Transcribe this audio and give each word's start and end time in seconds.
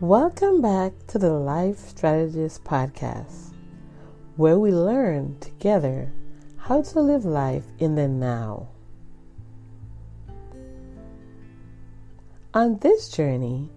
Welcome 0.00 0.62
back 0.62 0.92
to 1.08 1.18
the 1.18 1.32
Life 1.32 1.80
Strategist 1.80 2.62
Podcast, 2.62 3.52
where 4.36 4.56
we 4.56 4.70
learn 4.70 5.36
together 5.40 6.12
how 6.56 6.82
to 6.82 7.00
live 7.00 7.24
life 7.24 7.64
in 7.80 7.96
the 7.96 8.06
now. 8.06 8.68
On 12.54 12.78
this 12.78 13.08
journey, 13.08 13.68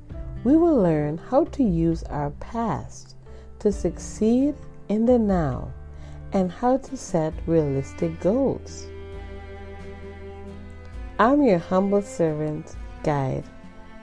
we 0.43 0.55
will 0.55 0.79
learn 0.79 1.17
how 1.17 1.45
to 1.45 1.63
use 1.63 2.03
our 2.03 2.29
past 2.29 3.15
to 3.57 3.71
succeed 3.71 4.53
in 4.89 5.07
the 5.07 5.17
now 5.17 5.73
and 6.33 6.51
how 6.51 6.77
to 6.77 6.95
set 6.95 7.33
realistic 7.47 8.19
goals. 8.19 8.85
I'm 11.17 11.41
your 11.41 11.57
humble 11.57 12.03
servant, 12.03 12.75
guide, 13.03 13.45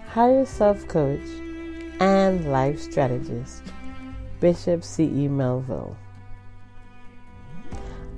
higher 0.09 0.45
self 0.45 0.89
coach, 0.89 1.21
and 2.01 2.51
life 2.51 2.81
strategist, 2.81 3.63
Bishop 4.41 4.85
C.E. 4.85 5.29
Melville. 5.29 5.97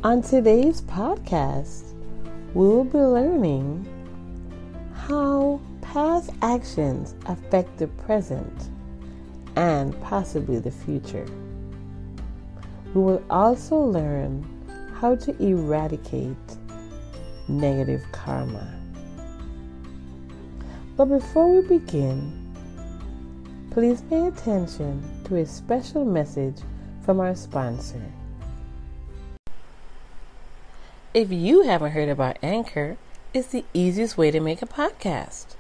On 0.03 0.23
today's 0.23 0.83
podcast, 0.83 1.95
we 2.55 2.67
will 2.67 2.85
be 2.85 2.99
learning 2.99 3.87
how 4.95 5.61
past 5.83 6.31
actions 6.43 7.15
affect 7.27 7.77
the 7.79 7.87
present 7.87 8.71
and 9.57 9.99
possibly 10.03 10.59
the 10.59 10.71
future. 10.71 11.27
We 12.95 13.03
will 13.03 13.23
also 13.31 13.77
learn 13.77 14.45
how 15.01 15.17
to 15.17 15.43
eradicate 15.43 16.37
negative 17.49 18.05
karma. 18.13 18.69
But 20.97 21.07
before 21.07 21.61
we 21.61 21.79
begin, 21.79 22.40
please 23.71 24.03
pay 24.03 24.27
attention 24.27 25.03
to 25.25 25.37
a 25.37 25.47
special 25.47 26.05
message 26.05 26.57
from 27.05 27.21
our 27.21 27.35
sponsor. 27.35 28.03
If 31.15 31.31
you 31.31 31.63
haven't 31.63 31.93
heard 31.93 32.09
about 32.09 32.39
Anchor, 32.43 32.97
it's 33.33 33.49
the 33.49 33.65
easiest 33.73 34.19
way 34.19 34.31
to 34.31 34.41
make 34.41 34.61
a 34.61 34.67
podcast. 34.67 35.55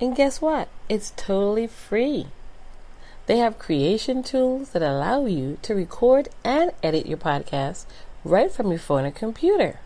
And 0.00 0.14
guess 0.14 0.40
what? 0.40 0.68
It's 0.88 1.12
totally 1.16 1.66
free. 1.66 2.26
They 3.26 3.38
have 3.38 3.58
creation 3.58 4.22
tools 4.22 4.70
that 4.70 4.82
allow 4.82 5.26
you 5.26 5.58
to 5.62 5.74
record 5.74 6.28
and 6.44 6.72
edit 6.82 7.06
your 7.06 7.18
podcast 7.18 7.86
right 8.24 8.50
from 8.50 8.70
your 8.70 8.78
phone 8.78 9.04
or 9.04 9.10
computer. 9.10 9.80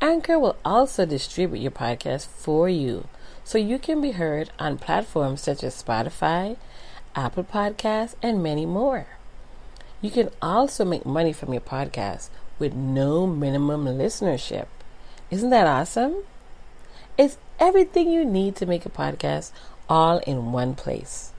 Anchor 0.00 0.38
will 0.38 0.56
also 0.64 1.04
distribute 1.04 1.60
your 1.60 1.72
podcast 1.72 2.26
for 2.26 2.68
you 2.68 3.08
so 3.48 3.56
you 3.56 3.78
can 3.78 4.02
be 4.02 4.10
heard 4.10 4.50
on 4.58 4.76
platforms 4.76 5.40
such 5.40 5.64
as 5.64 5.82
Spotify, 5.82 6.58
Apple 7.14 7.44
Podcasts, 7.44 8.14
and 8.22 8.42
many 8.42 8.66
more. 8.66 9.06
You 10.02 10.10
can 10.10 10.28
also 10.42 10.84
make 10.84 11.06
money 11.06 11.32
from 11.32 11.54
your 11.54 11.62
podcast 11.62 12.28
with 12.58 12.74
no 12.74 13.26
minimum 13.26 13.86
listenership. 13.86 14.66
Isn't 15.30 15.48
that 15.48 15.66
awesome? 15.66 16.24
It's 17.16 17.38
everything 17.58 18.10
you 18.10 18.22
need 18.22 18.54
to 18.56 18.66
make 18.66 18.84
a 18.84 18.90
podcast 18.90 19.52
all 19.88 20.18
in 20.26 20.52
one 20.52 20.74
place. 20.74 21.32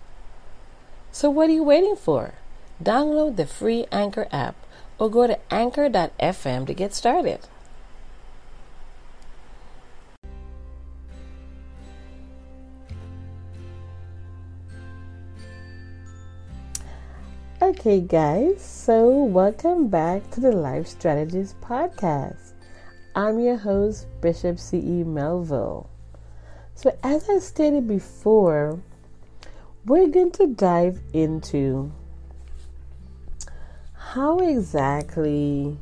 So, 1.12 1.30
what 1.30 1.52
are 1.52 1.54
you 1.54 1.64
waiting 1.64 1.96
for? 1.96 2.34
Download 2.84 3.36
the 3.36 3.46
free 3.46 3.86
Anchor 3.92 4.28
app 4.32 4.56
or 4.98 5.12
go 5.12 5.28
to 5.28 5.38
anchor.fm 5.54 6.66
to 6.66 6.74
get 6.74 6.96
started. 6.96 7.42
Okay, 17.70 18.02
guys, 18.02 18.66
so 18.66 19.26
welcome 19.26 19.90
back 19.90 20.32
to 20.32 20.40
the 20.40 20.52
Life 20.52 20.88
Strategies 20.88 21.54
Podcast. 21.62 22.54
I'm 23.14 23.40
your 23.40 23.58
host, 23.58 24.08
Bishop 24.22 24.58
C.E. 24.58 25.04
Melville. 25.04 25.88
So, 26.74 26.98
as 27.04 27.30
I 27.30 27.38
stated 27.38 27.88
before, 27.88 28.82
we're 29.86 30.08
going 30.08 30.32
to 30.32 30.48
dive 30.48 31.00
into 31.14 31.92
how 33.94 34.40
exactly 34.40 35.78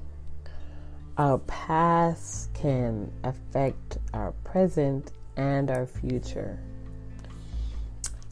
our 1.17 1.37
past 1.37 2.53
can 2.53 3.13
affect 3.23 3.97
our 4.13 4.33
present 4.43 5.13
and 5.37 5.71
our 5.71 5.85
future. 5.85 6.59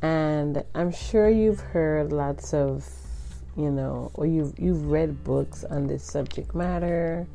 And 0.02 0.62
I'm 0.76 0.92
sure 0.92 1.30
you've 1.30 1.62
heard 1.62 2.12
lots 2.12 2.54
of 2.54 2.84
you 3.56 3.72
know, 3.72 4.12
or 4.16 4.26
you've 4.26 4.54
you've 4.60 4.86
read 4.86 5.24
books 5.24 5.64
on 5.64 5.88
this 5.88 6.04
subject 6.04 6.54
matter, 6.54 7.28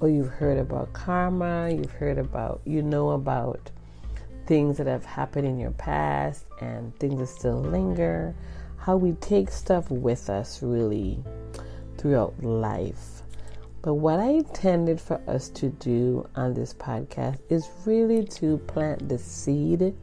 or 0.00 0.08
you've 0.08 0.28
heard 0.28 0.58
about 0.58 0.92
karma, 0.92 1.70
you've 1.70 1.92
heard 1.92 2.18
about 2.18 2.60
you 2.64 2.82
know 2.82 3.10
about 3.10 3.70
things 4.46 4.76
that 4.78 4.86
have 4.86 5.04
happened 5.04 5.46
in 5.46 5.58
your 5.58 5.70
past 5.72 6.46
and 6.60 6.96
things 6.98 7.20
that 7.20 7.26
still 7.28 7.60
linger, 7.60 8.34
how 8.76 8.96
we 8.96 9.12
take 9.12 9.50
stuff 9.50 9.90
with 9.90 10.28
us 10.28 10.62
really 10.62 11.22
throughout 11.98 12.42
life. 12.42 13.22
But 13.82 13.94
what 13.94 14.20
I 14.20 14.28
intended 14.28 15.00
for 15.00 15.20
us 15.26 15.48
to 15.50 15.68
do 15.68 16.28
on 16.36 16.54
this 16.54 16.72
podcast 16.72 17.38
is 17.48 17.68
really 17.84 18.24
to 18.26 18.58
plant 18.58 19.08
the 19.08 19.18
seed 19.18 19.94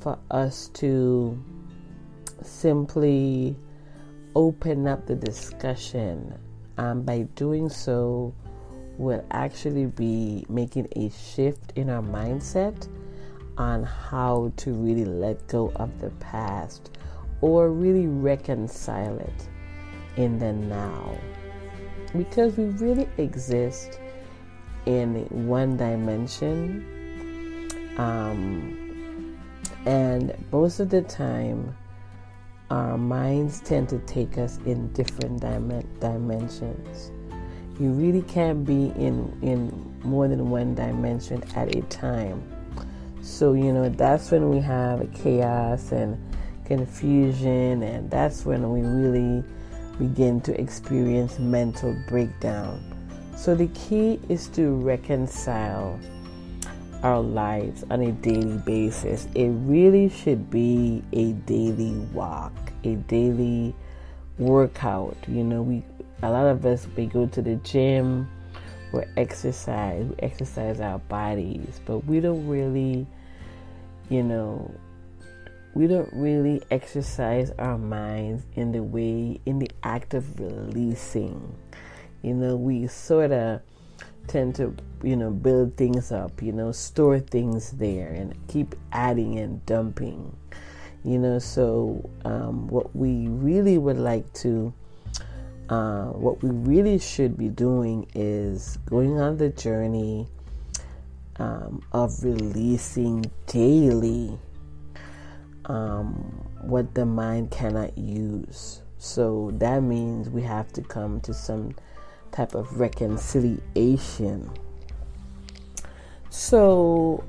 for 0.00 0.18
us 0.30 0.68
to 0.74 1.42
simply 2.42 3.56
open 4.36 4.86
up 4.86 5.06
the 5.06 5.14
discussion. 5.14 6.38
Um, 6.76 7.02
by 7.02 7.22
doing 7.36 7.70
so, 7.70 8.34
we'll 8.98 9.24
actually 9.30 9.86
be 9.86 10.44
making 10.50 10.86
a 10.94 11.08
shift 11.08 11.72
in 11.74 11.88
our 11.88 12.02
mindset 12.02 12.86
on 13.56 13.82
how 13.82 14.52
to 14.58 14.74
really 14.74 15.06
let 15.06 15.48
go 15.48 15.72
of 15.76 15.98
the 16.02 16.10
past 16.20 16.90
or 17.40 17.70
really 17.70 18.06
reconcile 18.06 19.18
it 19.18 19.48
in 20.16 20.38
the 20.38 20.52
now. 20.52 21.18
Because 22.14 22.58
we 22.58 22.64
really 22.64 23.08
exist 23.16 23.98
in 24.84 25.24
one 25.48 25.78
dimension. 25.78 26.84
Um, 27.96 29.38
and 29.86 30.34
most 30.52 30.78
of 30.78 30.90
the 30.90 31.00
time, 31.00 31.74
our 32.70 32.98
minds 32.98 33.60
tend 33.60 33.88
to 33.90 33.98
take 34.00 34.38
us 34.38 34.58
in 34.66 34.92
different 34.92 35.40
dim- 35.40 35.88
dimensions. 36.00 37.12
You 37.78 37.90
really 37.90 38.22
can't 38.22 38.64
be 38.64 38.86
in, 38.96 39.38
in 39.42 39.94
more 40.02 40.28
than 40.28 40.50
one 40.50 40.74
dimension 40.74 41.42
at 41.54 41.74
a 41.74 41.82
time. 41.82 42.42
So, 43.22 43.52
you 43.52 43.72
know, 43.72 43.88
that's 43.88 44.30
when 44.30 44.50
we 44.50 44.60
have 44.60 45.06
chaos 45.14 45.92
and 45.92 46.16
confusion, 46.64 47.82
and 47.82 48.10
that's 48.10 48.44
when 48.44 48.72
we 48.72 48.80
really 48.80 49.44
begin 49.98 50.40
to 50.42 50.60
experience 50.60 51.38
mental 51.38 51.96
breakdown. 52.08 52.82
So, 53.36 53.54
the 53.54 53.68
key 53.68 54.20
is 54.28 54.48
to 54.50 54.74
reconcile 54.76 56.00
our 57.02 57.20
lives 57.20 57.84
on 57.90 58.02
a 58.02 58.12
daily 58.12 58.58
basis. 58.58 59.28
It 59.34 59.48
really 59.48 60.08
should 60.08 60.50
be 60.50 61.02
a 61.12 61.32
daily 61.32 61.92
walk, 62.12 62.52
a 62.84 62.94
daily 62.94 63.74
workout. 64.38 65.16
You 65.28 65.44
know, 65.44 65.62
we 65.62 65.82
a 66.22 66.30
lot 66.30 66.46
of 66.46 66.64
us 66.64 66.86
we 66.96 67.06
go 67.06 67.26
to 67.26 67.42
the 67.42 67.56
gym, 67.56 68.28
we 68.92 69.02
exercise, 69.16 70.06
we 70.06 70.16
exercise 70.20 70.80
our 70.80 70.98
bodies, 70.98 71.80
but 71.84 72.04
we 72.06 72.20
don't 72.20 72.46
really, 72.46 73.06
you 74.08 74.22
know, 74.22 74.72
we 75.74 75.86
don't 75.86 76.08
really 76.12 76.62
exercise 76.70 77.50
our 77.58 77.76
minds 77.76 78.44
in 78.54 78.72
the 78.72 78.82
way 78.82 79.40
in 79.44 79.58
the 79.58 79.70
act 79.82 80.14
of 80.14 80.40
releasing. 80.40 81.54
You 82.22 82.34
know, 82.34 82.56
we 82.56 82.86
sort 82.86 83.30
of 83.30 83.60
tend 84.26 84.54
to, 84.56 84.74
you 85.02 85.16
know, 85.16 85.30
build 85.30 85.76
things 85.76 86.12
up, 86.12 86.42
you 86.42 86.52
know, 86.52 86.72
store 86.72 87.18
things 87.18 87.72
there 87.72 88.08
and 88.08 88.34
keep 88.48 88.74
adding 88.92 89.38
and 89.38 89.64
dumping, 89.66 90.36
you 91.04 91.18
know. 91.18 91.38
So, 91.38 92.08
um, 92.24 92.68
what 92.68 92.94
we 92.94 93.28
really 93.28 93.78
would 93.78 93.98
like 93.98 94.32
to, 94.34 94.72
uh, 95.68 96.06
what 96.06 96.42
we 96.42 96.50
really 96.50 96.98
should 96.98 97.36
be 97.36 97.48
doing 97.48 98.06
is 98.14 98.78
going 98.86 99.20
on 99.20 99.36
the 99.36 99.50
journey 99.50 100.26
um, 101.38 101.82
of 101.92 102.22
releasing 102.22 103.24
daily 103.46 104.38
um, 105.66 106.14
what 106.62 106.94
the 106.94 107.04
mind 107.04 107.50
cannot 107.50 107.96
use. 107.98 108.82
So 108.98 109.50
that 109.54 109.82
means 109.82 110.30
we 110.30 110.42
have 110.42 110.72
to 110.72 110.82
come 110.82 111.20
to 111.22 111.34
some 111.34 111.74
type 112.32 112.54
of 112.54 112.78
reconciliation. 112.78 114.50
So, 116.30 117.24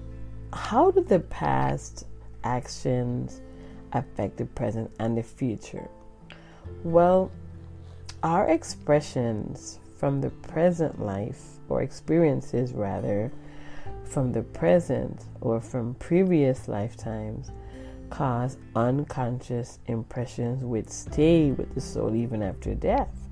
how 0.54 0.92
do 0.92 1.02
the 1.02 1.20
past 1.20 2.06
actions 2.44 3.42
affect 3.94 4.38
the 4.38 4.46
present 4.46 4.92
and 5.00 5.18
the 5.18 5.24
future? 5.24 5.88
Well, 6.84 7.32
our 8.24 8.50
expressions 8.50 9.80
from 9.98 10.22
the 10.22 10.30
present 10.30 11.02
life, 11.02 11.42
or 11.70 11.82
experiences 11.82 12.74
rather, 12.74 13.32
from 14.04 14.32
the 14.32 14.44
present 14.44 15.26
or 15.42 15.60
from 15.60 15.96
previous 15.96 16.68
lifetimes, 16.68 17.52
cause 18.10 18.58
unconscious 18.76 19.80
impressions 19.88 20.64
which 20.64 20.88
stay 20.88 21.52
with 21.52 21.74
the 21.76 21.82
soul 21.82 22.16
even 22.16 22.42
after 22.42 22.74
death. 22.74 23.27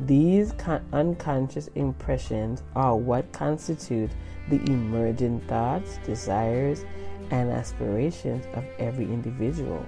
These 0.00 0.52
con- 0.52 0.84
unconscious 0.92 1.68
impressions 1.74 2.62
are 2.74 2.96
what 2.96 3.30
constitute 3.32 4.10
the 4.48 4.60
emergent 4.64 5.46
thoughts, 5.46 5.98
desires, 6.04 6.84
and 7.30 7.50
aspirations 7.50 8.44
of 8.54 8.64
every 8.78 9.04
individual. 9.04 9.84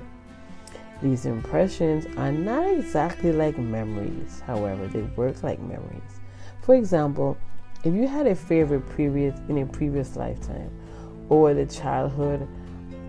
These 1.03 1.27
impressions 1.27 2.07
are 2.17 2.33
not 2.33 2.67
exactly 2.71 3.33
like 3.33 3.59
memories, 3.59 4.41
however, 4.47 4.87
they 4.87 5.03
work 5.03 5.43
like 5.43 5.61
memories. 5.61 6.21
For 6.63 6.75
example, 6.75 7.37
if 7.85 7.93
you 7.93 8.09
had 8.09 8.27
a 8.27 8.35
favorite 8.35 8.89
previous 8.89 9.39
in 9.49 9.59
a 9.59 9.67
previous 9.67 10.17
lifetime 10.17 10.71
or 11.29 11.53
the 11.53 11.67
childhood 11.67 12.49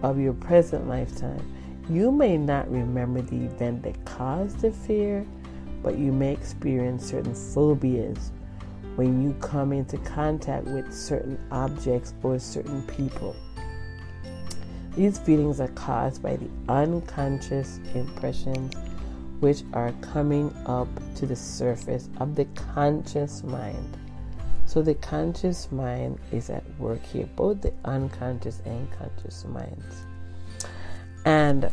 of 0.04 0.20
your 0.20 0.34
present 0.34 0.88
lifetime, 0.88 1.42
you 1.90 2.12
may 2.12 2.38
not 2.38 2.70
remember 2.70 3.22
the 3.22 3.46
event 3.46 3.84
that 3.84 4.04
caused 4.04 4.60
the 4.60 4.72
fear, 4.72 5.26
but 5.82 5.98
you 5.98 6.12
may 6.12 6.34
experience 6.34 7.10
certain 7.10 7.34
phobias 7.34 8.32
when 8.96 9.22
you 9.22 9.34
come 9.42 9.72
into 9.72 9.98
contact 10.00 10.66
with 10.66 10.92
certain 10.94 11.38
objects 11.52 12.14
or 12.24 12.40
certain 12.40 12.82
people. 12.84 13.36
These 14.96 15.20
feelings 15.20 15.60
are 15.60 15.68
caused 15.70 16.24
by 16.24 16.38
the 16.38 16.50
unconscious 16.68 17.80
impressions 17.94 18.74
which 19.40 19.62
are 19.74 19.92
coming 20.02 20.52
up 20.66 20.88
to 21.16 21.28
the 21.28 21.36
surface 21.36 22.10
of 22.18 22.36
the 22.36 22.46
conscious 22.56 23.44
mind. 23.44 23.98
So 24.66 24.82
the 24.82 24.96
conscious 24.96 25.72
mind 25.72 26.20
is 26.32 26.50
at 26.50 26.64
work 26.80 27.06
here, 27.06 27.30
both 27.36 27.62
the 27.62 27.74
unconscious 27.86 28.62
and 28.66 28.90
conscious 28.92 29.46
minds. 29.46 30.06
And 31.26 31.70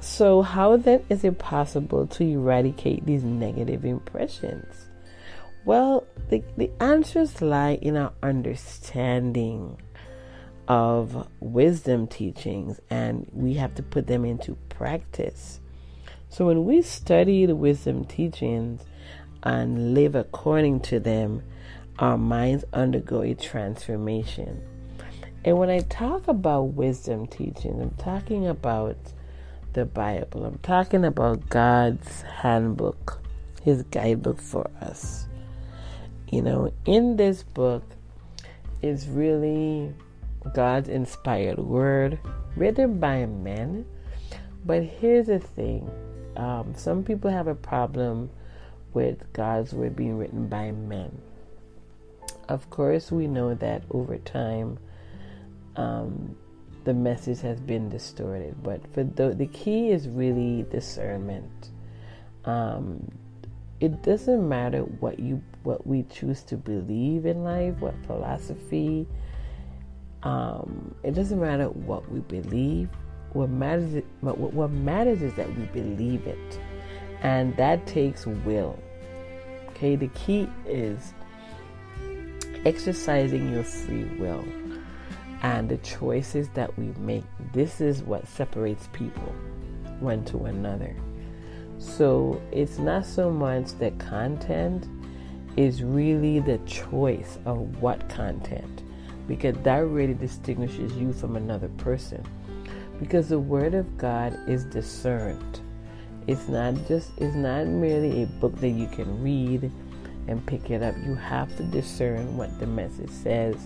so, 0.00 0.42
how 0.42 0.76
then 0.76 1.04
is 1.08 1.24
it 1.24 1.38
possible 1.38 2.06
to 2.06 2.24
eradicate 2.24 3.04
these 3.04 3.22
negative 3.22 3.84
impressions? 3.84 4.88
Well, 5.64 6.06
the, 6.30 6.42
the 6.56 6.70
answers 6.80 7.42
lie 7.42 7.78
in 7.82 7.96
our 7.96 8.12
understanding 8.22 9.76
of 10.68 11.28
wisdom 11.40 12.06
teachings, 12.06 12.80
and 12.88 13.28
we 13.32 13.54
have 13.54 13.74
to 13.74 13.82
put 13.82 14.06
them 14.06 14.24
into 14.24 14.56
practice. 14.70 15.60
So, 16.30 16.46
when 16.46 16.64
we 16.64 16.80
study 16.80 17.44
the 17.44 17.56
wisdom 17.56 18.04
teachings 18.04 18.82
and 19.42 19.94
live 19.94 20.14
according 20.14 20.80
to 20.80 21.00
them, 21.00 21.42
our 21.98 22.16
minds 22.16 22.64
undergo 22.72 23.22
a 23.22 23.34
transformation. 23.34 24.62
And 25.44 25.58
when 25.58 25.70
I 25.70 25.80
talk 25.80 26.28
about 26.28 26.74
wisdom 26.74 27.26
teachings, 27.26 27.80
I'm 27.80 27.94
talking 27.98 28.46
about 28.46 28.96
the 29.72 29.84
Bible, 29.84 30.44
I'm 30.44 30.58
talking 30.58 31.04
about 31.04 31.48
God's 31.48 32.22
handbook, 32.22 33.20
His 33.62 33.82
guidebook 33.84 34.40
for 34.40 34.70
us. 34.80 35.26
You 36.30 36.42
know, 36.42 36.72
in 36.84 37.16
this 37.16 37.42
book 37.42 37.82
is 38.82 39.08
really 39.08 39.92
God's 40.54 40.88
inspired 40.88 41.58
word 41.58 42.18
written 42.56 42.98
by 42.98 43.26
men. 43.26 43.86
But 44.64 44.82
here's 44.82 45.26
the 45.26 45.38
thing 45.38 45.90
um, 46.36 46.74
some 46.76 47.04
people 47.04 47.30
have 47.30 47.46
a 47.46 47.54
problem 47.54 48.30
with 48.92 49.32
God's 49.32 49.72
word 49.72 49.96
being 49.96 50.18
written 50.18 50.48
by 50.48 50.72
men. 50.72 51.20
Of 52.48 52.68
course, 52.70 53.12
we 53.12 53.26
know 53.26 53.54
that 53.54 53.82
over 53.90 54.18
time 54.18 54.78
um, 55.76 56.36
the 56.84 56.94
message 56.94 57.40
has 57.40 57.60
been 57.60 57.88
distorted, 57.88 58.62
but 58.62 58.80
for 58.92 59.04
the, 59.04 59.34
the 59.34 59.46
key 59.46 59.90
is 59.90 60.08
really 60.08 60.64
discernment. 60.70 61.70
Um, 62.44 63.10
it 63.80 64.02
doesn't 64.02 64.48
matter 64.48 64.80
what 64.80 65.18
you 65.18 65.42
what 65.62 65.86
we 65.86 66.04
choose 66.04 66.42
to 66.44 66.56
believe 66.56 67.26
in 67.26 67.44
life, 67.44 67.78
what 67.80 67.94
philosophy. 68.06 69.06
Um, 70.22 70.94
it 71.02 71.14
doesn't 71.14 71.40
matter 71.40 71.68
what 71.68 72.10
we 72.10 72.20
believe. 72.20 72.88
What 73.32 73.50
matters, 73.50 74.02
what, 74.20 74.38
what 74.38 74.70
matters 74.70 75.22
is 75.22 75.34
that 75.34 75.48
we 75.56 75.64
believe 75.66 76.26
it, 76.26 76.60
and 77.22 77.56
that 77.56 77.86
takes 77.86 78.26
will. 78.26 78.78
Okay, 79.70 79.96
the 79.96 80.08
key 80.08 80.48
is 80.66 81.14
exercising 82.64 83.52
your 83.52 83.64
free 83.64 84.04
will 84.18 84.44
and 85.42 85.68
the 85.68 85.78
choices 85.78 86.48
that 86.50 86.76
we 86.78 86.86
make. 86.98 87.24
This 87.52 87.80
is 87.80 88.02
what 88.02 88.26
separates 88.28 88.88
people 88.92 89.34
one 90.00 90.24
to 90.24 90.44
another. 90.44 90.96
So 91.78 92.40
it's 92.52 92.78
not 92.78 93.06
so 93.06 93.30
much 93.30 93.72
the 93.78 93.90
content, 93.92 94.86
is 95.56 95.82
really 95.82 96.38
the 96.38 96.58
choice 96.58 97.38
of 97.44 97.82
what 97.82 98.08
content, 98.08 98.82
because 99.26 99.56
that 99.62 99.86
really 99.86 100.14
distinguishes 100.14 100.92
you 100.94 101.12
from 101.12 101.36
another 101.36 101.68
person. 101.78 102.24
Because 102.98 103.28
the 103.30 103.38
Word 103.38 103.74
of 103.74 103.98
God 103.98 104.38
is 104.46 104.64
discerned. 104.64 105.60
It's 106.26 106.48
not 106.48 106.74
just 106.86 107.10
it's 107.16 107.34
not 107.34 107.66
merely 107.66 108.22
a 108.22 108.26
book 108.26 108.54
that 108.60 108.68
you 108.68 108.86
can 108.88 109.22
read 109.22 109.70
and 110.28 110.44
pick 110.46 110.70
it 110.70 110.82
up. 110.82 110.94
You 111.04 111.14
have 111.14 111.54
to 111.56 111.62
discern 111.64 112.36
what 112.36 112.58
the 112.60 112.66
message 112.66 113.10
says, 113.10 113.56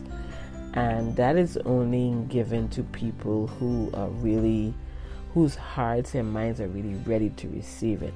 and 0.74 1.14
that 1.16 1.36
is 1.36 1.56
only 1.64 2.12
given 2.28 2.68
to 2.68 2.82
people 2.82 3.46
who 3.46 3.90
are 3.94 4.08
really 4.08 4.74
whose 5.32 5.54
hearts 5.54 6.14
and 6.14 6.32
minds 6.32 6.60
are 6.60 6.68
really 6.68 6.94
ready 7.06 7.30
to 7.30 7.48
receive 7.48 8.02
it. 8.02 8.14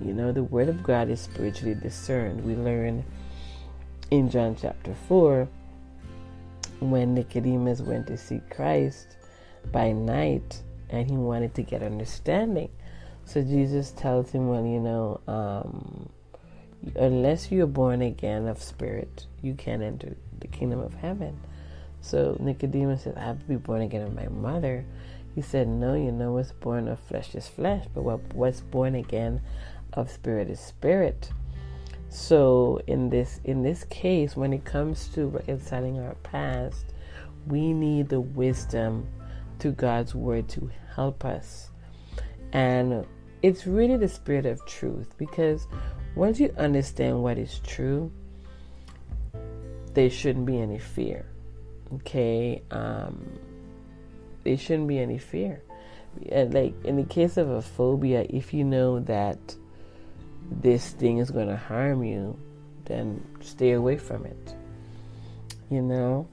You 0.00 0.12
know, 0.12 0.32
the 0.32 0.44
Word 0.44 0.68
of 0.68 0.82
God 0.82 1.08
is 1.08 1.20
spiritually 1.20 1.74
discerned. 1.74 2.44
We 2.44 2.54
learn 2.54 3.04
in 4.10 4.30
John 4.30 4.56
chapter 4.60 4.94
4 5.08 5.48
when 6.80 7.14
Nicodemus 7.14 7.80
went 7.80 8.06
to 8.08 8.18
see 8.18 8.40
Christ 8.50 9.16
by 9.72 9.92
night 9.92 10.62
and 10.90 11.08
he 11.08 11.16
wanted 11.16 11.54
to 11.54 11.62
get 11.62 11.82
understanding. 11.82 12.70
So 13.24 13.42
Jesus 13.42 13.92
tells 13.92 14.30
him, 14.30 14.48
Well, 14.48 14.64
you 14.64 14.80
know, 14.80 15.20
um, 15.26 16.10
unless 16.96 17.50
you're 17.50 17.66
born 17.66 18.02
again 18.02 18.46
of 18.46 18.62
spirit, 18.62 19.26
you 19.42 19.54
can't 19.54 19.82
enter 19.82 20.16
the 20.40 20.48
kingdom 20.48 20.80
of 20.80 20.94
heaven. 20.94 21.38
So 22.00 22.36
Nicodemus 22.40 23.02
said, 23.02 23.16
I 23.16 23.24
have 23.24 23.40
to 23.40 23.44
be 23.46 23.56
born 23.56 23.82
again 23.82 24.02
of 24.02 24.14
my 24.14 24.28
mother. 24.28 24.84
He 25.34 25.42
said, 25.42 25.68
No, 25.68 25.94
you 25.94 26.12
know 26.12 26.32
what's 26.32 26.52
born 26.52 26.88
of 26.88 26.98
flesh 27.00 27.34
is 27.34 27.48
flesh, 27.48 27.84
but 27.94 28.02
what, 28.02 28.20
what's 28.34 28.60
born 28.60 28.94
again 28.94 29.42
of 29.92 30.10
spirit 30.10 30.48
is 30.48 30.60
spirit. 30.60 31.30
So 32.08 32.80
in 32.86 33.10
this 33.10 33.40
in 33.44 33.62
this 33.62 33.84
case, 33.84 34.36
when 34.36 34.52
it 34.52 34.64
comes 34.64 35.08
to 35.08 35.26
reconciling 35.26 35.98
our 35.98 36.14
past, 36.22 36.94
we 37.46 37.72
need 37.72 38.08
the 38.08 38.20
wisdom 38.20 39.06
to 39.58 39.70
God's 39.72 40.14
word 40.14 40.48
to 40.50 40.70
help 40.94 41.24
us. 41.24 41.70
And 42.52 43.04
it's 43.42 43.66
really 43.66 43.96
the 43.96 44.08
spirit 44.08 44.46
of 44.46 44.64
truth 44.66 45.14
because 45.18 45.66
once 46.14 46.40
you 46.40 46.54
understand 46.56 47.22
what 47.22 47.38
is 47.38 47.60
true, 47.60 48.10
there 49.96 50.10
shouldn't 50.10 50.44
be 50.44 50.60
any 50.60 50.78
fear. 50.78 51.24
Okay, 51.94 52.62
um, 52.70 53.38
there 54.44 54.58
shouldn't 54.58 54.88
be 54.88 54.98
any 54.98 55.16
fear. 55.16 55.62
And 56.30 56.52
like 56.52 56.74
in 56.84 56.96
the 56.96 57.04
case 57.04 57.38
of 57.38 57.48
a 57.48 57.62
phobia, 57.62 58.26
if 58.28 58.52
you 58.52 58.62
know 58.62 59.00
that 59.00 59.38
this 60.50 60.90
thing 60.90 61.16
is 61.16 61.30
going 61.30 61.48
to 61.48 61.56
harm 61.56 62.04
you, 62.04 62.38
then 62.84 63.24
stay 63.40 63.72
away 63.72 63.96
from 63.96 64.26
it. 64.26 64.54
You 65.70 65.80
know, 65.80 66.28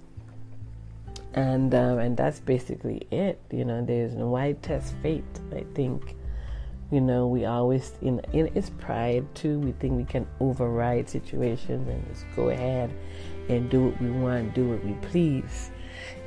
and 1.33 1.73
um, 1.73 1.99
and 1.99 2.17
that's 2.17 2.41
basically 2.41 3.07
it. 3.11 3.39
You 3.49 3.63
know, 3.63 3.83
there's 3.83 4.13
no 4.13 4.27
why 4.27 4.57
test 4.61 4.93
fate. 5.01 5.23
I 5.55 5.63
think, 5.73 6.17
you 6.91 6.99
know, 6.99 7.27
we 7.27 7.45
always 7.45 7.93
in 8.01 8.19
in 8.33 8.51
it's 8.55 8.71
pride 8.71 9.25
too. 9.35 9.57
We 9.59 9.71
think 9.71 9.93
we 9.93 10.03
can 10.03 10.27
override 10.41 11.07
situations 11.07 11.87
and 11.87 12.05
just 12.09 12.25
go 12.35 12.49
ahead 12.49 12.93
and 13.49 13.69
do 13.69 13.85
what 13.85 14.01
we 14.01 14.09
want, 14.09 14.53
do 14.53 14.69
what 14.69 14.83
we 14.83 14.93
please. 15.07 15.71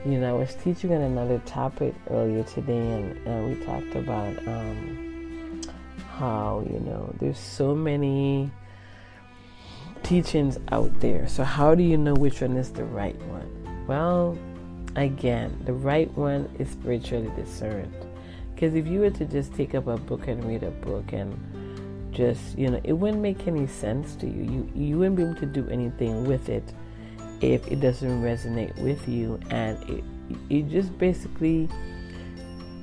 You 0.05 0.21
know, 0.21 0.37
I 0.37 0.39
was 0.39 0.55
teaching 0.55 0.93
on 0.93 1.03
another 1.03 1.39
topic 1.47 1.95
earlier 2.11 2.43
today, 2.45 2.77
and, 2.77 3.27
and 3.27 3.59
we 3.59 3.65
talked 3.65 3.95
about 3.95 4.39
um, 4.47 5.63
how, 6.11 6.65
you 6.71 6.79
know, 6.81 7.13
there's 7.19 7.39
so 7.39 7.75
many 7.75 8.51
teachings 10.03 10.59
out 10.71 11.01
there. 11.01 11.27
So, 11.27 11.43
how 11.43 11.75
do 11.75 11.83
you 11.83 11.97
know 11.97 12.15
which 12.15 12.41
one 12.41 12.57
is 12.57 12.71
the 12.71 12.85
right 12.85 13.21
one? 13.23 13.85
Well, 13.87 14.39
again, 14.95 15.61
the 15.65 15.73
right 15.73 16.11
one 16.17 16.49
is 16.59 16.71
spiritually 16.71 17.31
discerned. 17.37 17.95
Because 18.55 18.75
if 18.75 18.87
you 18.87 19.01
were 19.01 19.11
to 19.11 19.25
just 19.27 19.55
take 19.55 19.75
up 19.75 19.87
a 19.87 19.97
book 19.97 20.29
and 20.29 20.43
read 20.45 20.63
a 20.63 20.71
book 20.71 21.13
and 21.13 21.37
just, 22.13 22.57
you 22.57 22.71
know, 22.71 22.81
it 22.85 22.95
wouldn't 22.95 23.21
make 23.21 23.47
any 23.47 23.67
sense 23.67 24.15
to 24.17 24.27
you. 24.27 24.43
You 24.45 24.71
you 24.75 24.99
wouldn't 24.99 25.17
be 25.17 25.25
able 25.25 25.35
to 25.35 25.47
do 25.47 25.69
anything 25.69 26.25
with 26.25 26.49
it 26.49 26.73
if 27.41 27.67
it 27.71 27.81
doesn't 27.81 28.23
resonate 28.23 28.77
with 28.79 29.09
you 29.09 29.39
and 29.51 30.03
it 30.51 30.69
just 30.69 30.97
basically 30.99 31.69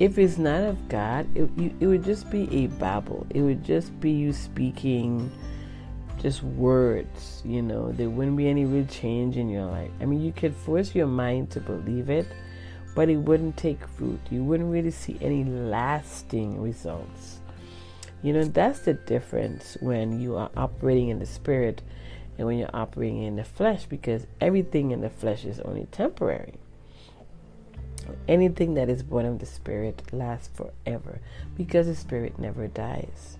if 0.00 0.18
it's 0.18 0.38
not 0.38 0.62
of 0.64 0.88
God, 0.88 1.26
it, 1.36 1.48
it 1.78 1.86
would 1.86 2.02
just 2.02 2.28
be 2.28 2.52
a 2.52 2.66
babble. 2.66 3.26
It 3.30 3.42
would 3.42 3.64
just 3.64 3.98
be 4.00 4.10
you 4.10 4.32
speaking 4.32 5.30
just 6.20 6.42
words, 6.42 7.42
you 7.44 7.62
know. 7.62 7.92
There 7.92 8.10
wouldn't 8.10 8.36
be 8.36 8.48
any 8.48 8.64
real 8.64 8.86
change 8.86 9.36
in 9.36 9.48
your 9.48 9.66
life. 9.66 9.90
I 10.00 10.06
mean, 10.06 10.20
you 10.20 10.32
could 10.32 10.54
force 10.54 10.94
your 10.94 11.06
mind 11.06 11.50
to 11.50 11.60
believe 11.60 12.10
it, 12.10 12.26
but 12.94 13.08
it 13.08 13.16
wouldn't 13.16 13.56
take 13.56 13.78
root 14.00 14.20
You 14.30 14.42
wouldn't 14.42 14.72
really 14.72 14.90
see 14.90 15.18
any 15.20 15.44
lasting 15.44 16.60
results. 16.60 17.40
You 18.22 18.32
know, 18.32 18.44
that's 18.44 18.80
the 18.80 18.94
difference 18.94 19.76
when 19.80 20.18
you 20.18 20.36
are 20.36 20.50
operating 20.56 21.10
in 21.10 21.18
the 21.18 21.26
spirit 21.26 21.82
and 22.36 22.46
when 22.46 22.58
you're 22.58 22.74
operating 22.74 23.22
in 23.22 23.36
the 23.36 23.44
flesh 23.44 23.86
because 23.86 24.26
everything 24.40 24.90
in 24.90 25.00
the 25.00 25.10
flesh 25.10 25.44
is 25.44 25.60
only 25.60 25.86
temporary. 25.92 26.54
Anything 28.28 28.74
that 28.74 28.88
is 28.88 29.02
born 29.02 29.24
of 29.24 29.38
the 29.38 29.46
Spirit 29.46 30.02
lasts 30.12 30.50
forever 30.54 31.20
because 31.56 31.86
the 31.86 31.94
Spirit 31.94 32.38
never 32.38 32.66
dies. 32.66 33.38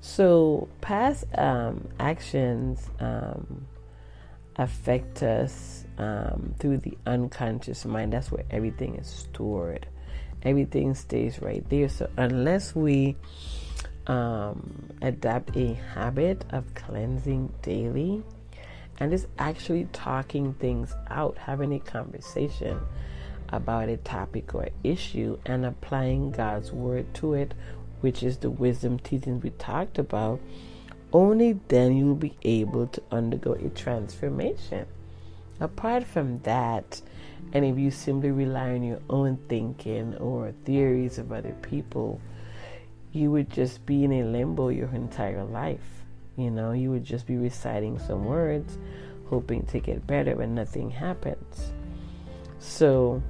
So, 0.00 0.68
past 0.80 1.24
um, 1.38 1.88
actions 2.00 2.90
um, 2.98 3.66
affect 4.56 5.22
us 5.22 5.84
um, 5.96 6.54
through 6.58 6.78
the 6.78 6.98
unconscious 7.06 7.84
mind. 7.84 8.12
That's 8.12 8.30
where 8.30 8.44
everything 8.50 8.96
is 8.96 9.06
stored, 9.06 9.86
everything 10.42 10.94
stays 10.94 11.40
right 11.40 11.66
there. 11.70 11.88
So, 11.88 12.10
unless 12.16 12.74
we 12.74 13.16
um, 14.06 14.90
adapt 15.00 15.56
a 15.56 15.74
habit 15.74 16.44
of 16.50 16.74
cleansing 16.74 17.52
daily 17.62 18.22
and 18.98 19.10
just 19.10 19.26
actually 19.38 19.88
talking 19.92 20.54
things 20.54 20.94
out, 21.10 21.38
having 21.38 21.72
a 21.72 21.80
conversation 21.80 22.80
about 23.48 23.88
a 23.88 23.96
topic 23.98 24.54
or 24.54 24.68
issue 24.82 25.38
and 25.44 25.64
applying 25.64 26.30
God's 26.30 26.72
word 26.72 27.12
to 27.14 27.34
it, 27.34 27.54
which 28.00 28.22
is 28.22 28.38
the 28.38 28.50
wisdom 28.50 28.98
teachings 28.98 29.42
we 29.42 29.50
talked 29.50 29.98
about, 29.98 30.40
only 31.12 31.58
then 31.68 31.96
you'll 31.96 32.14
be 32.14 32.36
able 32.42 32.86
to 32.86 33.02
undergo 33.10 33.52
a 33.52 33.68
transformation. 33.68 34.86
Apart 35.60 36.04
from 36.04 36.40
that, 36.40 37.02
and 37.52 37.64
if 37.64 37.78
you 37.78 37.90
simply 37.90 38.30
rely 38.30 38.70
on 38.70 38.82
your 38.82 39.00
own 39.10 39.38
thinking 39.48 40.16
or 40.16 40.52
theories 40.64 41.18
of 41.18 41.32
other 41.32 41.54
people, 41.62 42.20
you 43.12 43.30
would 43.30 43.50
just 43.50 43.84
be 43.86 44.04
in 44.04 44.12
a 44.12 44.24
limbo 44.24 44.68
your 44.68 44.88
entire 44.94 45.44
life. 45.44 46.04
You 46.36 46.50
know, 46.50 46.72
you 46.72 46.90
would 46.90 47.04
just 47.04 47.26
be 47.26 47.36
reciting 47.36 47.98
some 47.98 48.24
words, 48.24 48.78
hoping 49.26 49.66
to 49.66 49.80
get 49.80 50.06
better, 50.06 50.34
but 50.34 50.48
nothing 50.48 50.90
happens. 50.90 51.72
So, 52.58 53.22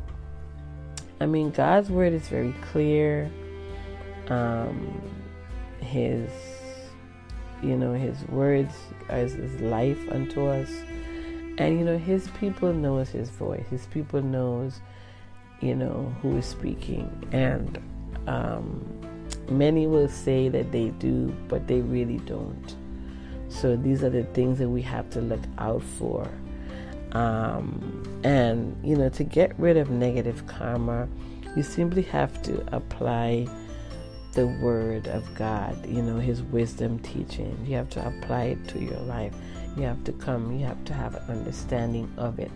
I 1.20 1.26
mean, 1.26 1.50
God's 1.50 1.90
word 1.90 2.12
is 2.12 2.28
very 2.28 2.54
clear. 2.70 3.30
Um, 4.28 5.02
his, 5.82 6.30
you 7.62 7.76
know, 7.76 7.92
His 7.92 8.22
words 8.28 8.74
as 9.08 9.32
His 9.34 9.60
life 9.60 9.98
unto 10.10 10.46
us, 10.46 10.70
and 11.58 11.78
you 11.78 11.84
know, 11.84 11.98
His 11.98 12.28
people 12.40 12.72
knows 12.72 13.10
His 13.10 13.28
voice. 13.30 13.66
His 13.68 13.86
people 13.86 14.22
knows, 14.22 14.80
you 15.60 15.74
know, 15.74 16.14
who 16.22 16.36
is 16.38 16.46
speaking, 16.46 17.10
and 17.32 17.78
um, 18.26 18.84
many 19.50 19.87
will 19.87 20.08
say 20.08 20.49
that 20.49 20.72
they 20.72 20.88
do, 20.90 21.34
but 21.49 21.66
they 21.66 21.80
really 21.80 22.18
don't. 22.18 22.76
So 23.49 23.76
these 23.76 24.02
are 24.02 24.11
the 24.11 24.25
things 24.25 24.58
that 24.58 24.68
we 24.68 24.82
have 24.82 25.11
to 25.11 25.20
look 25.20 25.42
out 25.58 25.82
for. 25.82 26.28
Um, 27.12 28.20
and, 28.25 28.76
you 28.82 28.96
know, 28.96 29.11
to 29.11 29.25
get 29.25 29.58
rid 29.58 29.76
of 29.76 29.90
negative 29.90 30.46
karma, 30.46 31.08
you 31.54 31.62
simply 31.62 32.02
have 32.02 32.42
to 32.42 32.64
apply 32.75 33.46
the 34.32 34.46
word 34.46 35.08
of 35.08 35.22
God, 35.34 35.87
you 35.87 36.00
know, 36.00 36.18
his 36.18 36.42
wisdom 36.42 36.99
teaching. 37.00 37.54
You 37.66 37.76
have 37.76 37.90
to 37.90 38.06
apply 38.06 38.44
it 38.44 38.68
to 38.68 38.78
your 38.78 38.99
life. 39.00 39.34
You 39.76 39.82
have 39.82 40.02
to 40.04 40.12
come, 40.12 40.58
you 40.58 40.64
have 40.64 40.82
to 40.87 40.94
have 40.94 41.14
an 41.14 41.22
understanding 41.28 42.11
of 42.16 42.38
it. 42.38 42.50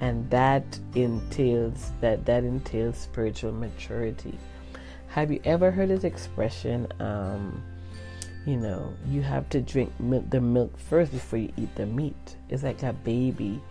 And 0.00 0.28
that 0.30 0.78
entails 0.94 1.92
that 2.00 2.24
that 2.26 2.44
entails 2.44 2.96
spiritual 2.96 3.52
maturity. 3.52 4.38
Have 5.16 5.32
you 5.32 5.40
ever 5.44 5.70
heard 5.70 5.88
this 5.88 6.04
expression? 6.04 6.86
Um, 7.00 7.64
you 8.44 8.58
know, 8.58 8.92
you 9.08 9.22
have 9.22 9.48
to 9.48 9.62
drink 9.62 9.98
milk, 9.98 10.28
the 10.28 10.42
milk 10.42 10.78
first 10.78 11.10
before 11.10 11.38
you 11.38 11.50
eat 11.56 11.74
the 11.74 11.86
meat. 11.86 12.36
It's 12.50 12.62
like 12.62 12.82
a 12.82 12.92
baby 12.92 13.62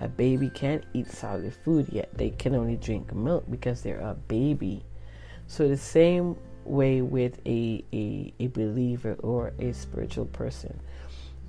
a 0.00 0.08
baby 0.08 0.48
can't 0.48 0.82
eat 0.94 1.10
solid 1.10 1.52
food 1.52 1.90
yet. 1.92 2.08
They 2.16 2.30
can 2.30 2.54
only 2.54 2.76
drink 2.76 3.14
milk 3.14 3.44
because 3.50 3.82
they're 3.82 4.00
a 4.00 4.14
baby. 4.14 4.82
So 5.46 5.68
the 5.68 5.76
same 5.76 6.36
way 6.64 7.02
with 7.02 7.38
a, 7.44 7.84
a, 7.92 8.32
a 8.40 8.46
believer 8.46 9.14
or 9.20 9.52
a 9.58 9.74
spiritual 9.74 10.24
person. 10.24 10.80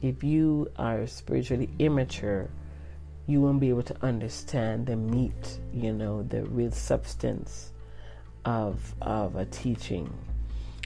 If 0.01 0.21
you 0.21 0.69
are 0.75 1.07
spiritually 1.07 1.69
immature, 1.79 2.50
you 3.25 3.39
won't 3.39 3.62
be 3.62 3.69
able 3.69 3.83
to 3.83 3.95
understand 4.05 4.88
the 4.88 4.97
meat, 4.97 5.59
you 5.74 5.93
know, 5.93 6.24
the 6.24 6.43
real 6.43 6.71
substance 6.71 7.71
of 8.45 8.93
of 9.01 9.35
a 9.35 9.45
teaching 9.45 10.13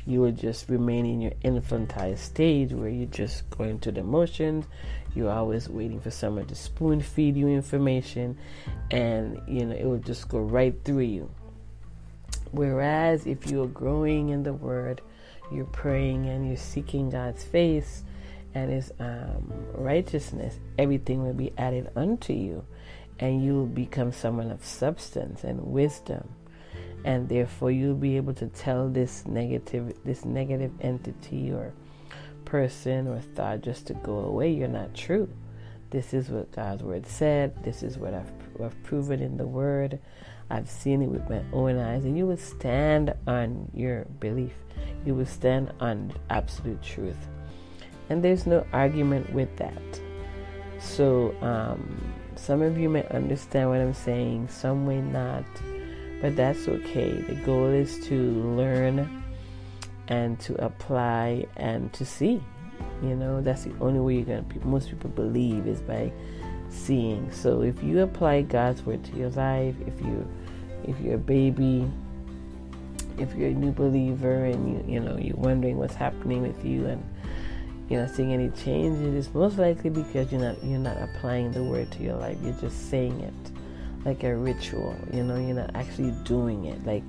you 0.09 0.21
will 0.21 0.31
just 0.31 0.69
remain 0.69 1.05
in 1.05 1.21
your 1.21 1.33
infantile 1.43 2.17
stage 2.17 2.71
where 2.71 2.89
you're 2.89 3.05
just 3.05 3.47
going 3.51 3.77
through 3.77 3.91
the 3.91 4.03
motions. 4.03 4.65
You're 5.13 5.31
always 5.31 5.69
waiting 5.69 5.99
for 5.99 6.09
someone 6.09 6.47
to 6.47 6.55
spoon 6.55 6.99
feed 6.99 7.37
you 7.37 7.47
information, 7.47 8.35
and 8.89 9.39
you 9.47 9.65
know 9.65 9.75
it 9.75 9.85
will 9.85 9.99
just 9.99 10.27
go 10.27 10.39
right 10.39 10.73
through 10.83 11.01
you. 11.01 11.29
Whereas 12.51 13.27
if 13.27 13.51
you're 13.51 13.67
growing 13.67 14.29
in 14.29 14.41
the 14.41 14.53
Word, 14.53 15.01
you're 15.51 15.65
praying 15.65 16.25
and 16.25 16.47
you're 16.47 16.57
seeking 16.57 17.11
God's 17.11 17.43
face 17.43 18.03
and 18.55 18.71
His 18.71 18.91
um, 18.99 19.53
righteousness, 19.75 20.57
everything 20.79 21.23
will 21.23 21.35
be 21.35 21.53
added 21.55 21.91
unto 21.95 22.33
you, 22.33 22.65
and 23.19 23.43
you 23.43 23.53
will 23.53 23.67
become 23.67 24.11
someone 24.11 24.49
of 24.49 24.65
substance 24.65 25.43
and 25.43 25.61
wisdom 25.61 26.29
and 27.05 27.27
therefore 27.29 27.71
you'll 27.71 27.95
be 27.95 28.17
able 28.17 28.33
to 28.33 28.47
tell 28.47 28.89
this 28.89 29.25
negative 29.25 29.93
this 30.03 30.25
negative 30.25 30.71
entity 30.81 31.51
or 31.51 31.73
person 32.45 33.07
or 33.07 33.19
thought 33.19 33.61
just 33.61 33.87
to 33.87 33.93
go 33.95 34.19
away. 34.19 34.51
You're 34.51 34.67
not 34.67 34.93
true. 34.93 35.29
This 35.89 36.13
is 36.13 36.29
what 36.29 36.51
god's 36.51 36.83
word 36.83 37.05
said. 37.07 37.63
This 37.63 37.83
is 37.83 37.97
what 37.97 38.13
i've, 38.13 38.31
I've 38.63 38.83
proven 38.83 39.21
in 39.21 39.37
the 39.37 39.47
word. 39.47 39.99
I've 40.51 40.69
seen 40.69 41.01
it 41.01 41.07
with 41.07 41.29
my 41.29 41.43
own 41.53 41.77
eyes. 41.77 42.05
And 42.05 42.17
you 42.17 42.25
will 42.25 42.37
stand 42.37 43.13
on 43.27 43.69
your 43.73 44.05
belief. 44.19 44.53
You 45.05 45.13
will 45.13 45.25
stand 45.25 45.71
on 45.79 46.11
absolute 46.29 46.81
truth. 46.81 47.27
And 48.09 48.23
there's 48.23 48.47
no 48.47 48.65
argument 48.73 49.31
with 49.31 49.55
that. 49.57 50.01
So 50.79 51.35
um, 51.41 52.13
some 52.35 52.61
of 52.61 52.77
you 52.77 52.89
may 52.89 53.05
understand 53.09 53.69
what 53.69 53.79
i'm 53.79 53.93
saying. 53.93 54.47
Some 54.47 54.87
may 54.87 55.01
not 55.01 55.43
but 56.21 56.35
that's 56.35 56.67
okay. 56.67 57.11
The 57.11 57.35
goal 57.35 57.67
is 57.67 58.05
to 58.07 58.15
learn 58.55 59.23
and 60.07 60.39
to 60.41 60.63
apply 60.63 61.45
and 61.55 61.91
to 61.93 62.05
see. 62.05 62.41
You 63.01 63.15
know, 63.15 63.41
that's 63.41 63.63
the 63.63 63.73
only 63.79 63.99
way 63.99 64.15
you're 64.15 64.25
going 64.25 64.49
to, 64.49 64.67
most 64.67 64.89
people 64.89 65.09
believe 65.11 65.67
is 65.67 65.81
by 65.81 66.11
seeing. 66.69 67.31
So 67.31 67.61
if 67.61 67.81
you 67.81 68.01
apply 68.01 68.41
God's 68.41 68.85
word 68.85 69.03
to 69.05 69.15
your 69.15 69.29
life, 69.29 69.75
if 69.85 69.99
you 70.01 70.27
if 70.83 70.99
you're 71.01 71.15
a 71.15 71.17
baby, 71.17 71.89
if 73.17 73.33
you're 73.35 73.49
a 73.49 73.53
new 73.53 73.71
believer 73.71 74.45
and 74.45 74.69
you 74.69 74.93
you 74.95 74.99
know 74.99 75.17
you're 75.17 75.37
wondering 75.37 75.77
what's 75.77 75.95
happening 75.95 76.41
with 76.41 76.65
you 76.65 76.87
and 76.87 77.03
you're 77.89 78.01
not 78.01 78.13
seeing 78.13 78.33
any 78.33 78.49
changes, 78.49 79.15
it's 79.27 79.33
most 79.33 79.57
likely 79.57 79.89
because 79.89 80.31
you're 80.31 80.41
not 80.41 80.61
you're 80.63 80.79
not 80.79 80.97
applying 80.97 81.51
the 81.51 81.63
word 81.63 81.91
to 81.93 82.03
your 82.03 82.15
life. 82.15 82.37
You're 82.43 82.53
just 82.53 82.89
saying 82.89 83.19
it 83.21 83.58
like 84.05 84.23
a 84.23 84.35
ritual. 84.35 84.95
You 85.13 85.23
know, 85.23 85.35
you're 85.35 85.55
not 85.55 85.75
actually 85.75 86.11
doing 86.23 86.65
it. 86.65 86.85
Like, 86.85 87.03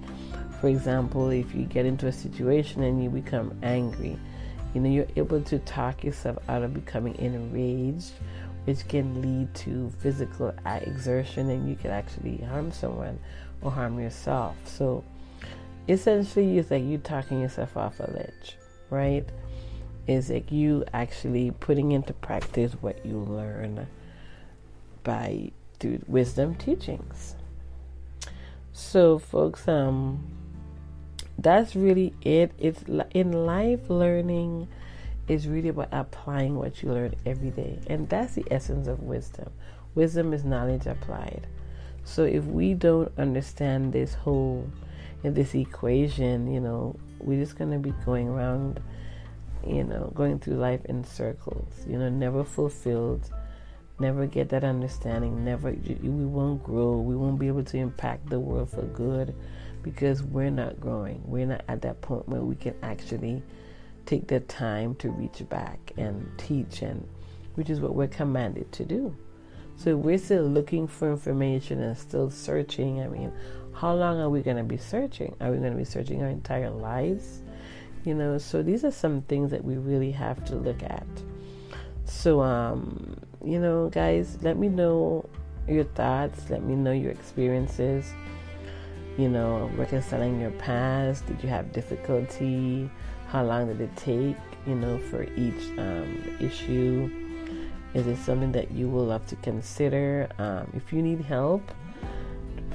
for 0.61 0.69
example, 0.69 1.31
if 1.31 1.55
you 1.55 1.65
get 1.65 1.87
into 1.87 2.07
a 2.07 2.13
situation 2.13 2.83
and 2.83 3.03
you 3.03 3.11
become 3.11 3.59
angry, 3.63 4.19
you 4.75 4.81
know, 4.81 4.89
you're 4.89 5.07
able 5.17 5.41
to 5.43 5.59
talk 5.61 6.05
yourself 6.05 6.39
out 6.49 6.63
of 6.63 6.75
becoming 6.75 7.17
enraged, 7.19 8.13
which 8.65 8.87
can 8.89 9.21
lead 9.21 9.53
to 9.55 9.91
physical 9.99 10.55
exertion 10.65 11.51
and 11.51 11.69
you 11.69 11.77
can 11.77 11.91
actually 11.91 12.39
harm 12.39 12.71
someone 12.71 13.19
or 13.63 13.71
harm 13.71 13.99
yourself. 13.99 14.57
So, 14.65 15.05
essentially, 15.89 16.59
it's 16.59 16.71
like 16.71 16.85
you 16.85 16.99
talking 16.99 17.41
yourself 17.41 17.77
off 17.77 18.01
a 18.01 18.11
ledge, 18.11 18.57
right? 18.91 19.29
Is 20.07 20.31
like 20.31 20.51
you 20.51 20.85
actually 20.93 21.53
putting 21.53 21.93
into 21.93 22.13
practice 22.13 22.73
what 22.81 23.05
you 23.05 23.19
learn 23.19 23.87
by 25.05 25.53
through 25.81 26.01
wisdom 26.07 26.55
teachings. 26.55 27.35
So, 28.73 29.19
folks, 29.19 29.67
um, 29.67 30.25
that's 31.39 31.75
really 31.75 32.15
it. 32.23 32.53
It's 32.59 32.85
in 33.13 33.33
life 33.33 33.89
learning 33.89 34.69
is 35.27 35.47
really 35.49 35.69
about 35.69 35.89
applying 35.93 36.57
what 36.57 36.83
you 36.83 36.93
learn 36.93 37.15
every 37.25 37.51
day. 37.51 37.79
And 37.87 38.09
that's 38.09 38.35
the 38.35 38.45
essence 38.51 38.89
of 38.89 39.01
wisdom. 39.03 39.51
Wisdom 39.95 40.33
is 40.33 40.45
knowledge 40.45 40.87
applied. 40.87 41.47
So 42.05 42.25
if 42.25 42.45
we 42.45 42.75
don't 42.75 43.13
understand 43.19 43.93
this 43.93 44.15
whole 44.15 44.69
in 45.23 45.35
this 45.35 45.55
equation, 45.55 46.53
you 46.53 46.61
know, 46.61 46.97
we're 47.21 47.41
just 47.41 47.57
to 47.59 47.79
be 47.79 47.93
going 48.05 48.29
around, 48.29 48.81
you 49.67 49.85
know, 49.85 50.11
going 50.15 50.39
through 50.39 50.55
life 50.55 50.85
in 50.87 51.05
circles, 51.05 51.73
you 51.87 51.99
know, 51.99 52.09
never 52.09 52.45
fulfilled, 52.45 53.31
never 54.01 54.27
get 54.27 54.49
that 54.51 54.65
understanding, 54.65 55.45
never, 55.45 55.71
we 55.71 56.09
won't 56.09 56.63
grow, 56.63 56.99
we 56.99 57.15
won't 57.15 57.39
be 57.39 57.49
able 57.49 57.65
to 57.65 57.77
impact 57.77 58.29
the 58.29 58.41
world 58.41 58.71
for 58.71 58.83
good 58.83 59.35
because 59.83 60.23
we're 60.23 60.51
not 60.51 60.81
growing. 60.81 61.23
We're 61.25 61.47
not 61.47 61.63
at 61.69 61.83
that 61.83 62.01
point 62.01 62.29
where 62.29 62.43
we 62.43 62.57
can 62.57 62.75
actually 62.83 63.43
take 64.07 64.27
the 64.27 64.41
time 64.41 64.95
to 64.97 65.11
reach 65.11 65.47
back 65.49 65.93
and 65.97 66.27
teach 66.39 66.83
and 66.83 67.07
which 67.55 67.71
is 67.71 67.81
what 67.81 67.95
we're 67.95 68.09
commanded 68.09 68.71
to 68.73 68.85
do. 68.85 69.15
So 69.77 69.97
we're 69.97 70.19
still 70.19 70.45
looking 70.45 70.87
for 70.87 71.11
information 71.11 71.81
and 71.83 71.97
still 71.97 72.31
searching. 72.31 73.03
I 73.03 73.09
mean, 73.09 73.33
how 73.73 73.95
long 73.95 74.21
are 74.21 74.29
we 74.29 74.43
going 74.43 74.57
to 74.57 74.63
be 74.63 74.77
searching? 74.77 75.35
Are 75.41 75.51
we 75.51 75.59
going 75.59 75.73
to 75.73 75.79
be 75.79 75.85
searching 75.85 76.23
our 76.23 76.29
entire 76.29 76.71
lives? 76.71 77.43
You 78.05 78.15
know, 78.15 78.39
so 78.39 78.63
these 78.63 78.85
are 78.85 78.91
some 78.91 79.23
things 79.23 79.51
that 79.51 79.65
we 79.65 79.77
really 79.77 80.11
have 80.11 80.45
to 80.47 80.57
look 80.57 80.83
at. 80.83 81.07
So, 82.05 82.41
um, 82.41 83.17
you 83.45 83.59
know, 83.59 83.89
guys, 83.89 84.39
let 84.43 84.59
me 84.59 84.69
know 84.69 85.29
your 85.69 85.85
thoughts. 85.85 86.51
Let 86.51 86.63
me 86.63 86.75
know 86.75 86.93
your 86.93 87.11
experiences. 87.11 88.13
You 89.17 89.29
know, 89.29 89.71
reconciling 89.77 90.41
your 90.41 90.51
past. 90.53 91.27
Did 91.27 91.43
you 91.43 91.49
have 91.49 91.73
difficulty? 91.73 92.91
How 93.29 93.45
long 93.45 93.69
did 93.69 93.81
it 93.81 93.97
take? 93.97 94.37
You 94.67 94.75
know, 94.75 94.99
for 94.99 95.25
each 95.37 95.79
um, 95.79 96.37
issue. 96.41 97.11
Is 97.95 98.07
it 98.07 98.19
something 98.19 98.53
that 98.53 98.71
you 98.71 98.89
will 98.89 99.11
have 99.11 99.27
to 99.29 99.37
consider? 99.37 100.29
Um, 100.39 100.71
if 100.77 100.93
you 100.93 101.03
need 101.03 101.23
help, 101.23 101.63